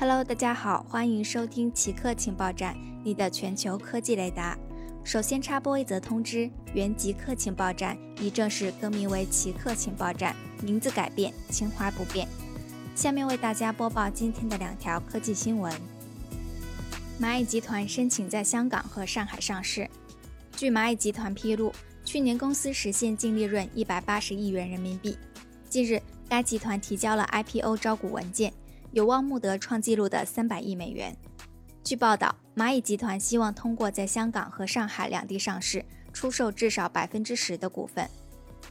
[0.00, 4.56] Hello，大家好，欢迎收听奇客情报站，你的全球科技雷达。
[5.04, 12.26] 首先插播一则通知：原极客情报站已正式更名为奇客情报站，名字改变，情怀不变。
[12.96, 15.70] 下面为大家播报今天的两条科技新闻。
[17.20, 19.86] 蚂蚁集团申请在香港和上海上市。
[20.56, 21.74] 据蚂蚁集团披露，
[22.06, 25.18] 去年公司实现净利润一百八十亿元人民币。
[25.68, 28.50] 近日，该集团提交了 IPO 招股文件。
[28.92, 31.16] 有望募得创纪录的三百亿美元。
[31.82, 38.08] 据报道，蚂蚁集团希望通过在香港和上海两地上市，出售至少百分之十的股份。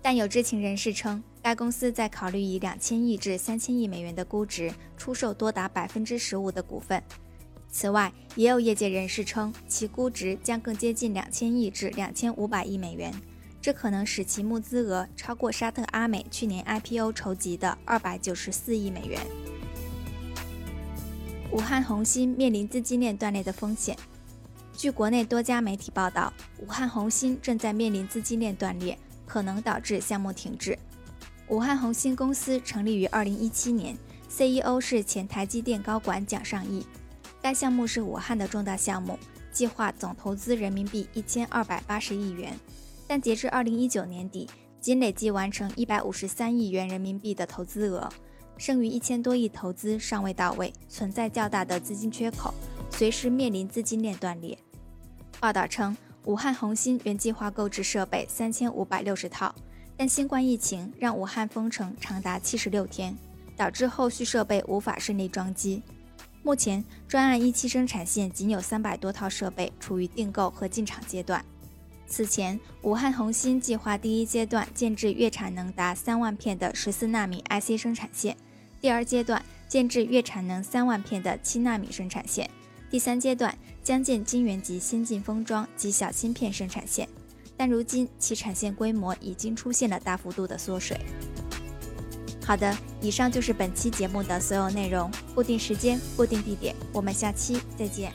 [0.00, 7.02] 但有知情人士称，该公司在考虑以两千亿至三千亿美元的估值出售多达百分之十五的股份。
[7.70, 13.12] 此外，也有业界人士称，其估值将更接近两千亿至两千五百亿美元，
[13.60, 19.20] 这可能使其募资额超过沙特阿美去年 IPO 筹集的二百九十四亿美元。
[21.54, 23.96] 武汉红星面临资金链断裂的风险。
[24.76, 30.76] 据国内多家媒体报道，武汉红星正在面临资金链断裂，可能导致项目停滞。
[31.46, 33.96] 武汉红星公司成立于2017年
[34.28, 36.84] ，CEO 是前台积电高管蒋尚义。
[37.40, 39.16] 该项目是武汉的重大项目，
[39.52, 42.58] 计划总投资人民币1280亿元，
[43.06, 48.10] 但截至2019年底，仅累计完成153亿元人民币的投资额。
[48.56, 52.54] 剩余一千多亿投资尚未到位，存在较大的资金缺口，
[52.90, 54.56] 随时面临资金链断裂。
[55.40, 59.54] 报道称，武汉红星原计划购置设备三千五百六十套，
[59.96, 63.16] 但新冠疫情让武汉封城长达七十六天，
[63.56, 65.82] 导致后续设备无法顺利装机。
[66.42, 71.44] 目前，专案一期生产线仅有三百多套设备处于订购和进场阶段。
[72.06, 78.36] 此前，武汉红星计划第一阶段建制月产能达三万片的十四纳米 IC 生产线，
[78.84, 82.50] 第二阶段建制月产能三万片的七纳米生产线，
[82.90, 87.08] 第三阶段将建晶圆级先进封装及小芯片生产线。
[87.56, 91.00] 但如今其产线规模已经出现了大幅度的缩水。
[92.44, 95.10] 好的，以上就是本期节目的所有内容。
[95.34, 98.12] 固定时间，固定地点，我们下期再见。